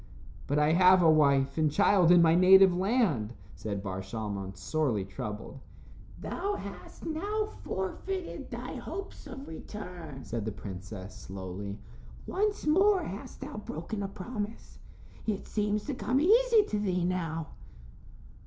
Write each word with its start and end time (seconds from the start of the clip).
"But 0.47 0.57
I 0.57 0.71
have 0.73 1.03
a 1.03 1.11
wife 1.11 1.59
and 1.59 1.71
child 1.71 2.09
in 2.09 2.23
my 2.23 2.33
native 2.33 2.75
land," 2.75 3.33
said 3.53 3.83
Bar 3.83 4.01
Shalmon, 4.01 4.55
sorely 4.57 5.05
troubled. 5.05 5.59
"Thou 6.19 6.55
hast 6.55 7.05
now 7.05 7.45
forfeited 7.63 8.49
thy 8.49 8.77
hopes 8.77 9.27
of 9.27 9.47
return," 9.47 10.25
said 10.25 10.43
the 10.43 10.51
princess, 10.51 11.13
slowly. 11.15 11.77
"Once 12.25 12.65
more 12.65 13.03
hast 13.03 13.41
thou 13.41 13.57
broken 13.57 14.01
a 14.01 14.07
promise. 14.07 14.79
It 15.27 15.45
seems 15.45 15.83
to 15.85 15.93
come 15.93 16.19
easy 16.19 16.63
to 16.69 16.79
thee 16.79 17.05
now." 17.05 17.49